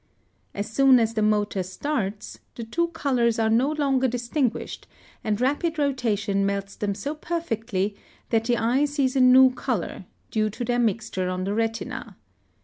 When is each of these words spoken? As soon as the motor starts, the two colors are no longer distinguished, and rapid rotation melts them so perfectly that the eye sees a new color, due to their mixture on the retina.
As 0.55 0.67
soon 0.67 0.99
as 0.99 1.13
the 1.13 1.21
motor 1.21 1.61
starts, 1.61 2.39
the 2.55 2.63
two 2.63 2.87
colors 2.87 3.37
are 3.37 3.51
no 3.51 3.69
longer 3.71 4.07
distinguished, 4.07 4.87
and 5.23 5.39
rapid 5.39 5.77
rotation 5.77 6.43
melts 6.43 6.75
them 6.75 6.95
so 6.95 7.13
perfectly 7.13 7.95
that 8.31 8.45
the 8.45 8.57
eye 8.57 8.85
sees 8.85 9.15
a 9.15 9.21
new 9.21 9.51
color, 9.51 10.05
due 10.31 10.49
to 10.49 10.65
their 10.65 10.79
mixture 10.79 11.29
on 11.29 11.43
the 11.43 11.53
retina. 11.53 12.17